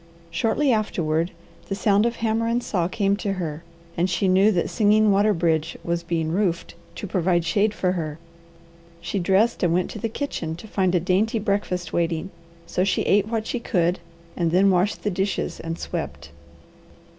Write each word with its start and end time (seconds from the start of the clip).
Shortly 0.31 0.71
afterward 0.73 1.29
the 1.69 1.75
sound 1.75 2.07
of 2.07 2.15
hammer 2.15 2.47
and 2.47 2.63
saw 2.63 2.87
came 2.87 3.15
to 3.17 3.33
her, 3.33 3.63
and 3.95 4.09
she 4.09 4.27
knew 4.27 4.51
that 4.51 4.67
Singing 4.71 5.11
Water 5.11 5.31
bridge 5.31 5.77
was 5.83 6.01
being 6.01 6.31
roofed 6.31 6.73
to 6.95 7.05
provide 7.05 7.45
shade 7.45 7.71
for 7.71 7.91
her. 7.91 8.17
She 8.99 9.19
dressed 9.19 9.61
and 9.61 9.73
went 9.75 9.91
to 9.91 9.99
the 9.99 10.09
kitchen 10.09 10.55
to 10.55 10.67
find 10.67 10.95
a 10.95 10.99
dainty 10.99 11.37
breakfast 11.37 11.93
waiting, 11.93 12.31
so 12.65 12.83
she 12.83 13.03
ate 13.03 13.27
what 13.27 13.45
she 13.45 13.59
could, 13.59 13.99
and 14.35 14.49
then 14.49 14.71
washed 14.71 15.03
the 15.03 15.11
dishes 15.11 15.59
and 15.59 15.77
swept. 15.77 16.31